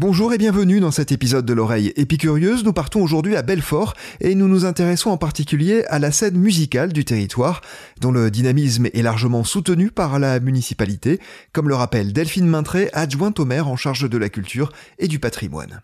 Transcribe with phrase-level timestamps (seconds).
[0.00, 2.62] Bonjour et bienvenue dans cet épisode de l'oreille épicurieuse.
[2.62, 6.92] Nous partons aujourd'hui à Belfort et nous nous intéressons en particulier à la scène musicale
[6.92, 7.62] du territoire,
[8.00, 11.18] dont le dynamisme est largement soutenu par la municipalité,
[11.52, 15.18] comme le rappelle Delphine Maintré, adjointe au maire en charge de la culture et du
[15.18, 15.82] patrimoine.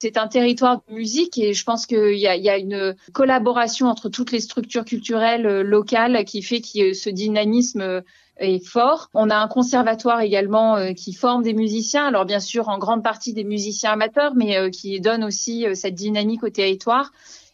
[0.00, 4.08] C'est un territoire de musique et je pense qu'il y, y a, une collaboration entre
[4.08, 8.02] toutes les structures culturelles euh, locales qui fait que ce dynamisme
[8.40, 9.08] euh, est fort.
[9.14, 13.02] On a un conservatoire également euh, qui forme des musiciens, alors bien sûr en grande
[13.02, 17.10] partie des musiciens amateurs, mais qui donne aussi cette dynamique au territoire.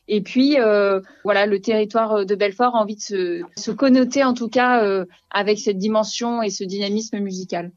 [0.09, 4.35] Et puis, euh, voilà, le territoire de Belfort a envie de se, se connoter, en
[4.35, 7.73] tout cas, euh, avec cette dimension et ce dynamisme musical.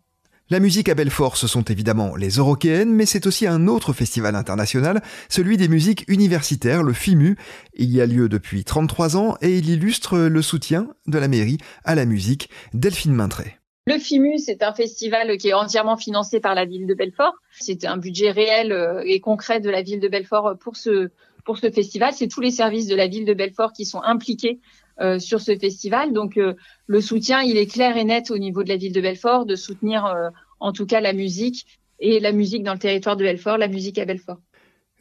[0.52, 4.34] La musique à Belfort, ce sont évidemment les Eurokéennes, mais c'est aussi un autre festival
[4.34, 7.38] international, celui des musiques universitaires, le FIMU.
[7.76, 11.60] Il y a lieu depuis 33 ans et il illustre le soutien de la mairie
[11.86, 12.50] à la musique.
[12.74, 13.58] Delphine Maintré.
[13.86, 17.36] Le FIMU, c'est un festival qui est entièrement financé par la ville de Belfort.
[17.52, 21.12] C'est un budget réel euh, et concret de la ville de Belfort pour ce,
[21.46, 22.14] pour ce festival.
[22.16, 24.89] C'est tous les services de la ville de Belfort qui sont impliqués euh,
[25.20, 26.14] sur ce festival.
[26.14, 26.54] Donc euh,
[26.88, 29.56] le soutien, il est clair et net au niveau de la ville de Belfort de
[29.56, 31.66] soutenir euh, en tout cas la musique
[32.00, 34.38] et la musique dans le territoire de Belfort, la musique à Belfort.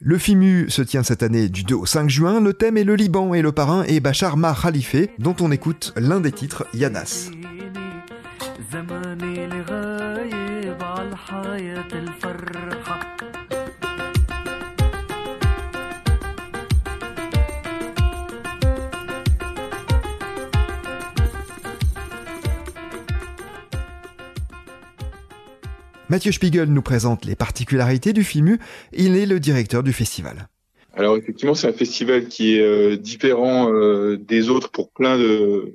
[0.01, 2.39] Le FIMU se tient cette année du 2 au 5 juin.
[2.39, 5.93] Le thème est le Liban et le parrain est Bachar Ma Khalife, dont on écoute
[5.97, 7.31] l'un des titres, Yanas.
[26.09, 28.57] Mathieu Spiegel nous présente les particularités du FIMU.
[28.93, 30.47] Il est le directeur du festival.
[30.95, 35.71] Alors effectivement, c'est un festival qui est euh, différent euh, des autres pour plein de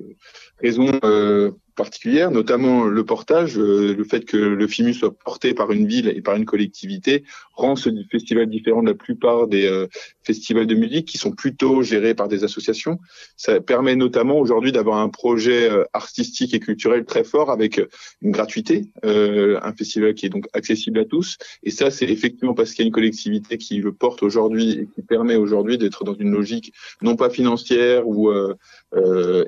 [0.61, 5.71] raisons euh, particulières, notamment le portage, euh, le fait que le FIMU soit porté par
[5.71, 9.87] une ville et par une collectivité rend ce festival différent de la plupart des euh,
[10.23, 12.97] festivals de musique qui sont plutôt gérés par des associations.
[13.37, 17.81] Ça permet notamment aujourd'hui d'avoir un projet euh, artistique et culturel très fort avec
[18.21, 21.37] une gratuité, un festival qui est donc accessible à tous.
[21.63, 24.87] Et ça, c'est effectivement parce qu'il y a une collectivité qui le porte aujourd'hui et
[24.93, 28.31] qui permet aujourd'hui d'être dans une logique non pas financière ou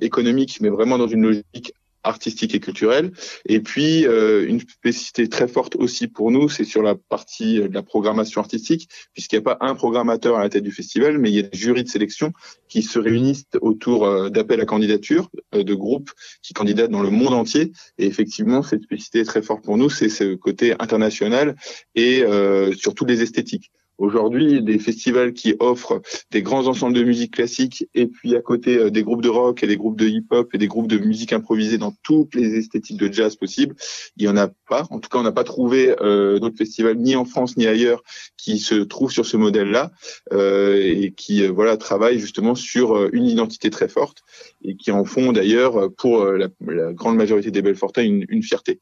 [0.02, 1.74] économique, mais vraiment dans une logique
[2.08, 3.12] artistique et culturelle.
[3.46, 7.74] Et puis, euh, une spécificité très forte aussi pour nous, c'est sur la partie de
[7.74, 11.30] la programmation artistique, puisqu'il n'y a pas un programmateur à la tête du festival, mais
[11.30, 12.32] il y a des jurys de sélection
[12.68, 17.10] qui se réunissent autour euh, d'appels à candidature euh, de groupes qui candidatent dans le
[17.10, 17.72] monde entier.
[17.98, 21.56] Et effectivement, cette spécificité très forte pour nous, c'est ce côté international
[21.96, 22.24] et
[22.76, 23.72] surtout les esthétiques.
[23.98, 28.78] Aujourd'hui, des festivals qui offrent des grands ensembles de musique classique et puis à côté
[28.78, 31.34] euh, des groupes de rock et des groupes de hip-hop et des groupes de musique
[31.34, 33.76] improvisée dans toutes les esthétiques de jazz possibles,
[34.18, 34.86] il y en a pas.
[34.92, 38.04] En tout cas, on n'a pas trouvé euh, d'autres festivals ni en France ni ailleurs
[38.38, 39.92] qui se trouvent sur ce modèle-là
[40.32, 44.22] euh, et qui euh, voilà travaillent justement sur une identité très forte
[44.64, 46.50] et qui en font d'ailleurs pour la,
[46.94, 48.80] grande majorité des Belfortins une, une fierté.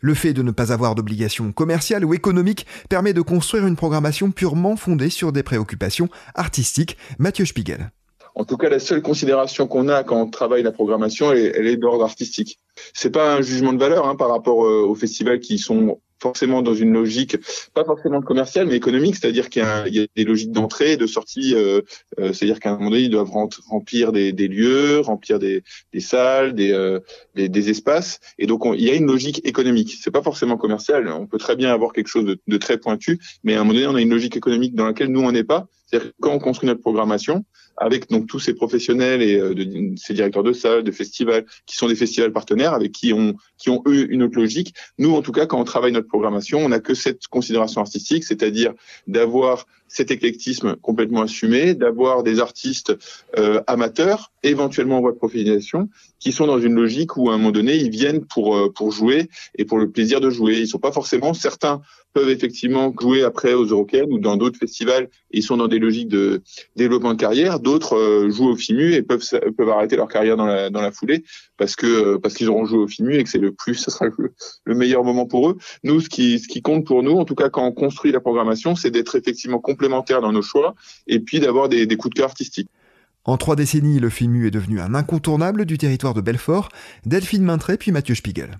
[0.00, 4.30] Le fait de ne pas avoir d'obligation commerciale ou économique permet de construire une programmation
[4.30, 6.96] purement fondée sur des préoccupations artistiques.
[7.18, 7.90] Mathieu Spiegel.
[8.36, 11.76] En tout cas, la seule considération qu'on a quand on travaille la programmation, elle, est
[11.76, 12.58] d'ordre artistique.
[12.92, 16.62] C'est pas un jugement de valeur hein, par rapport euh, aux festivals qui sont forcément
[16.62, 17.36] dans une logique,
[17.74, 21.82] pas forcément commerciale, mais économique, c'est-à-dire qu'il y, a des logiques d'entrée de sortie, euh,
[22.18, 23.30] euh, c'est-à-dire qu'à un moment donné, ils doivent
[23.68, 25.62] remplir des, lieux, remplir des,
[25.98, 26.98] salles, des,
[27.34, 29.96] des, espaces, et donc il y a une logique économique.
[30.00, 31.08] C'est pas forcément commercial.
[31.08, 33.74] On peut très bien avoir quelque chose de, de, très pointu, mais à un moment
[33.74, 35.66] donné, on a une logique économique dans laquelle nous on n'est pas.
[35.86, 37.44] C'est-à-dire quand on construit notre programmation,
[37.76, 41.76] avec donc tous ces professionnels et euh, de, ces directeurs de salles, de festivals, qui
[41.76, 44.74] sont des festivals partenaires, avec qui ont qui ont eux une autre logique.
[44.98, 48.24] Nous, en tout cas, quand on travaille notre programmation, on n'a que cette considération artistique,
[48.24, 48.72] c'est-à-dire
[49.06, 52.92] d'avoir cet éclectisme complètement assumé, d'avoir des artistes
[53.38, 55.88] euh, amateurs, éventuellement en voie de professionnalisation,
[56.18, 58.90] qui sont dans une logique où à un moment donné ils viennent pour euh, pour
[58.90, 60.58] jouer et pour le plaisir de jouer.
[60.58, 61.80] Ils sont pas forcément certains
[62.14, 65.10] peuvent effectivement jouer après aux Eurocaines ou dans d'autres festivals.
[65.32, 66.42] Ils sont dans des logiques de
[66.76, 67.58] développement de carrière.
[67.58, 69.22] D'autres euh, jouent au FIMU et peuvent
[69.56, 71.24] peuvent arrêter leur carrière dans la dans la foulée
[71.58, 74.06] parce que parce qu'ils auront joué au FIMU et que c'est le plus, ce sera
[74.06, 74.32] le,
[74.64, 75.58] le, meilleur moment pour eux.
[75.82, 78.20] Nous, ce qui ce qui compte pour nous, en tout cas quand on construit la
[78.20, 79.58] programmation, c'est d'être effectivement
[79.88, 80.74] dans nos choix
[81.06, 82.68] et puis d'avoir des, des coups de cœur artistiques.
[83.24, 86.68] En trois décennies, le FIMU est devenu un incontournable du territoire de Belfort.
[87.06, 88.58] Delphine Maintré puis Mathieu Spiegel.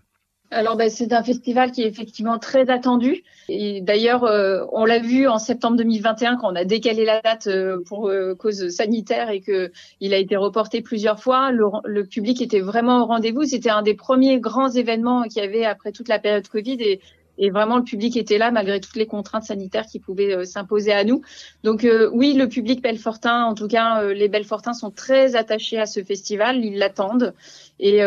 [0.51, 3.25] Alors ben, c'est un festival qui est effectivement très attendu.
[3.49, 7.49] Et d'ailleurs, euh, on l'a vu en septembre 2021 quand on a décalé la date
[7.49, 11.51] euh, pour euh, cause sanitaire et que il a été reporté plusieurs fois.
[11.51, 13.45] Le, le public était vraiment au rendez-vous.
[13.45, 17.01] C'était un des premiers grands événements qu'il y avait après toute la période Covid et
[17.39, 21.05] et vraiment le public était là malgré toutes les contraintes sanitaires qui pouvaient s'imposer à
[21.05, 21.23] nous.
[21.63, 26.03] Donc oui, le public belfortin, en tout cas les belfortins sont très attachés à ce
[26.03, 27.35] festival, ils l'attendent
[27.81, 28.01] et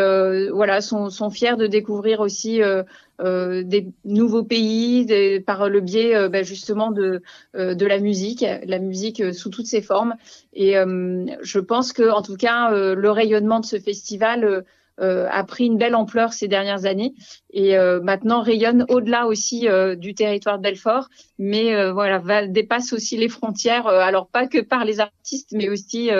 [0.50, 2.62] voilà sont, sont fiers de découvrir aussi
[3.20, 7.20] euh, des nouveaux pays des, par le biais euh, bah, justement de,
[7.56, 10.14] euh, de la musique, la musique sous toutes ses formes.
[10.54, 14.64] Et je pense que en tout cas le rayonnement de ce festival
[15.00, 17.14] a pris une belle ampleur ces dernières années
[17.50, 19.66] et maintenant rayonne au-delà aussi
[19.96, 21.08] du territoire de Belfort,
[21.38, 23.86] mais voilà va, dépasse aussi les frontières.
[23.86, 26.10] alors pas que par les artistes, mais aussi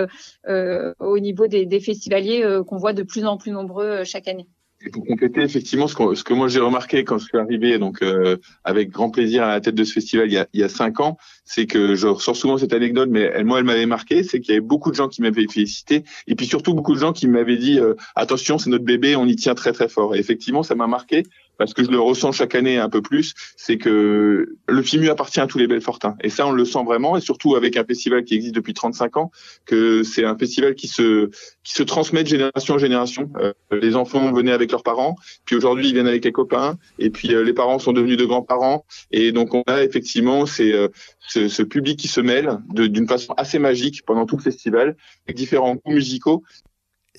[0.47, 4.49] au niveau des festivaliers qu'on voit de plus en plus nombreux chaque année.
[4.85, 7.79] Et pour compléter, effectivement, ce que, ce que moi j'ai remarqué quand je suis arrivé,
[7.79, 10.61] donc euh, avec grand plaisir à la tête de ce festival il y a, il
[10.61, 13.65] y a cinq ans, c'est que je ressors souvent cette anecdote, mais elle, moi elle
[13.65, 16.75] m'avait marqué, c'est qu'il y avait beaucoup de gens qui m'avaient félicité, et puis surtout
[16.75, 19.73] beaucoup de gens qui m'avaient dit euh, attention, c'est notre bébé, on y tient très
[19.73, 20.15] très fort.
[20.15, 21.25] Et effectivement, ça m'a marqué
[21.59, 25.41] parce que je le ressens chaque année un peu plus, c'est que le FIMU appartient
[25.41, 26.17] à tous les Belfortins.
[26.23, 29.17] Et ça, on le sent vraiment, et surtout avec un festival qui existe depuis 35
[29.17, 29.31] ans,
[29.67, 31.31] que c'est un festival qui se
[31.65, 33.31] qui se transmet de génération en génération.
[33.37, 37.11] Euh, les enfants venaient avec leurs parents, puis aujourd'hui ils viennent avec les copains, et
[37.11, 40.89] puis euh, les parents sont devenus de grands-parents, et donc on a effectivement c'est euh,
[41.21, 44.97] ce, ce, public qui se mêle d'une façon assez magique pendant tout le festival,
[45.27, 46.43] avec différents goûts musicaux,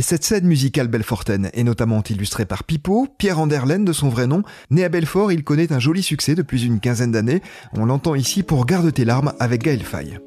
[0.04, 4.44] cette scène musicale belfortaine est notamment illustrée par Pipo, Pierre Anderlen de son vrai nom.
[4.72, 7.42] Né à Belfort, il connaît un joli succès depuis une quinzaine d'années.
[7.74, 10.19] On l'entend ici pour Garde tes larmes avec Gaël Faye.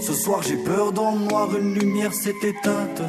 [0.00, 3.02] Ce soir j'ai peur dans le noir, une lumière s'est éteinte.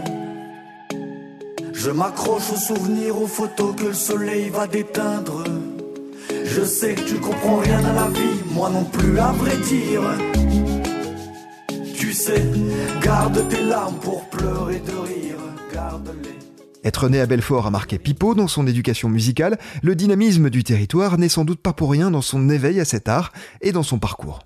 [1.74, 5.44] Je m'accroche aux souvenirs, aux photos que le soleil va déteindre.
[6.46, 10.02] Je sais que tu comprends rien à la vie, moi non plus à vrai dire
[13.02, 15.38] garde tes larmes pour pleurer de rire,
[15.74, 16.36] garde-les.
[16.86, 19.58] Être né à Belfort a marqué Pipo dans son éducation musicale.
[19.84, 23.10] Le dynamisme du territoire n'est sans doute pas pour rien dans son éveil à cet
[23.10, 24.40] art et dans son parcours.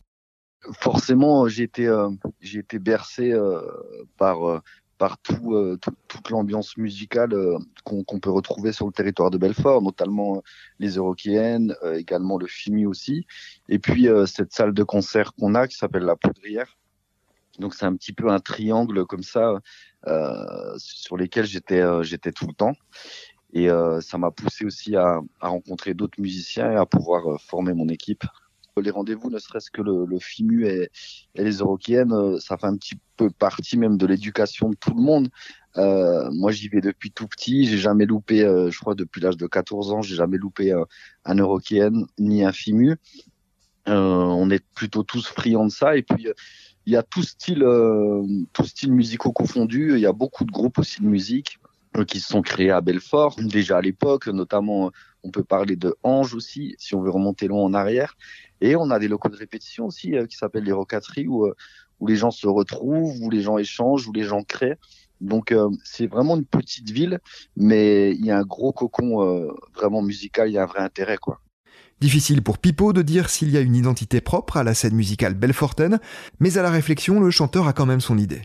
[0.79, 2.09] Forcément, j'ai été, euh,
[2.41, 3.61] j'ai été bercé euh,
[4.17, 4.61] par, euh,
[4.97, 5.77] par tout,
[6.07, 7.35] toute l'ambiance musicale
[7.83, 10.41] qu'on peut retrouver sur le territoire de Belfort, notamment
[10.79, 13.25] les Eurokéennes, également le FIMI aussi,
[13.69, 16.78] et puis cette salle de concert qu'on a qui s'appelle la Poudrière,
[17.59, 19.59] donc c'est un petit peu un triangle comme ça
[20.07, 22.73] euh, sur lesquels j'étais euh, j'étais tout le temps.
[23.53, 27.37] Et euh, ça m'a poussé aussi à, à rencontrer d'autres musiciens et à pouvoir euh,
[27.37, 28.23] former mon équipe.
[28.81, 30.89] Les rendez-vous, ne serait-ce que le, le FIMU et,
[31.35, 34.93] et les Eurokiennes, euh, ça fait un petit peu partie même de l'éducation de tout
[34.93, 35.27] le monde.
[35.75, 37.65] Euh, moi, j'y vais depuis tout petit.
[37.65, 40.73] J'ai jamais loupé, je crois, depuis l'âge de 14 ans, j'ai jamais loupé
[41.25, 42.95] un Eurokienne ni un FIMU.
[43.85, 45.97] on est plutôt tous friands de ça.
[45.97, 46.29] Et puis,
[46.89, 49.93] il y a tout style, euh, tout style musicaux confondus.
[49.93, 51.59] Il y a beaucoup de groupes aussi de musique
[51.95, 54.25] euh, qui se sont créés à Belfort déjà à l'époque.
[54.25, 54.89] Notamment, euh,
[55.23, 58.17] on peut parler de Ange aussi, si on veut remonter loin en arrière.
[58.59, 61.47] Et on a des locaux de répétition aussi qui s'appellent les rocateries où
[61.99, 64.77] où les gens se retrouvent, où les gens échangent, où les gens créent.
[65.21, 65.53] Donc
[65.83, 67.19] c'est vraiment une petite ville,
[67.55, 71.17] mais il y a un gros cocon vraiment musical, il y a un vrai intérêt
[71.17, 71.39] quoi.
[72.01, 75.33] Difficile pour Pipo de dire s'il y a une identité propre à la scène musicale
[75.33, 75.99] belfortaine,
[76.39, 78.41] mais à la réflexion, le chanteur a quand même son idée.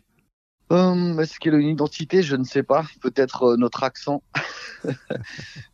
[0.72, 2.22] Euh, Est-ce qu'il a une identité?
[2.22, 2.84] Je ne sais pas.
[3.00, 4.24] Peut-être euh, notre accent.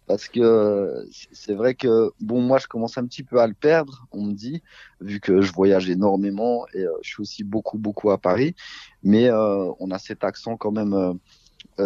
[0.06, 4.06] Parce que c'est vrai que, bon, moi, je commence un petit peu à le perdre,
[4.12, 4.62] on me dit,
[5.00, 8.54] vu que je voyage énormément et euh, je suis aussi beaucoup, beaucoup à Paris.
[9.02, 11.18] Mais euh, on a cet accent quand même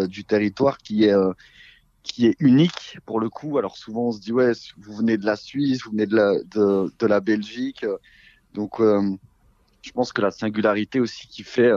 [0.09, 1.15] du territoire qui est
[2.05, 3.59] qui est unique pour le coup.
[3.59, 6.35] Alors souvent on se dit ouais, vous venez de la Suisse, vous venez de la
[6.45, 7.85] de, de la Belgique,
[8.53, 9.03] donc euh,
[9.83, 11.73] je pense que la singularité aussi qui fait,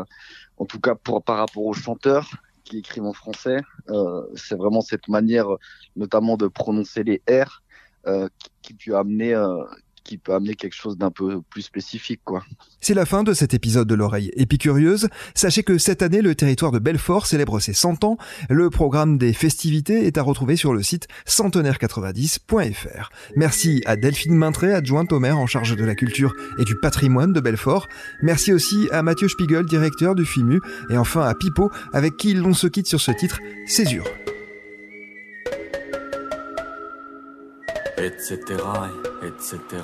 [0.57, 2.29] en tout cas pour par rapport aux chanteurs
[2.63, 3.57] qui écrivent en français,
[3.89, 5.48] euh, c'est vraiment cette manière,
[5.96, 7.63] notamment de prononcer les R,
[8.05, 8.27] euh,
[8.62, 9.34] qui, qui peut amener
[10.08, 12.22] qui peut amener quelque chose d'un peu plus spécifique.
[12.82, 15.10] C'est la fin de cet épisode de l'oreille épicurieuse.
[15.36, 18.18] Sachez que cette année, le territoire de Belfort célèbre ses 100 ans.
[18.50, 23.10] Le programme des festivités est à retrouver sur le site centenaire90.fr.
[23.36, 27.34] Merci à Delphine Maintré, adjointe au maire en charge de la culture et du patrimoine
[27.34, 27.88] de Belfort.
[28.22, 32.54] Merci aussi à Mathieu Spiegel, directeur du FIMU, et enfin à Pipo, avec qui l'on
[32.54, 34.06] se quitte sur ce titre, Césure.
[38.08, 38.40] Etc.,
[39.22, 39.84] etc.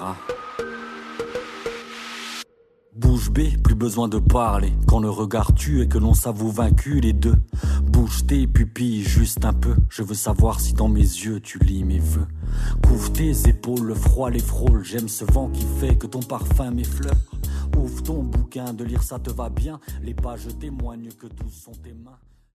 [2.96, 4.72] Bouche B, plus besoin de parler.
[4.88, 7.36] Quand le regard tue et que l'on s'avoue vaincu, les deux.
[7.84, 9.76] Bouge tes pupilles juste un peu.
[9.90, 12.28] Je veux savoir si dans mes yeux tu lis mes vœux.
[12.88, 14.84] Couvre tes épaules, le froid les frôle.
[14.86, 17.18] J'aime ce vent qui fait que ton parfum m'effleure.
[17.78, 19.80] Ouvre ton bouquin, de lire ça te va bien.
[20.02, 22.20] Les pages témoignent que douces sont tes mains.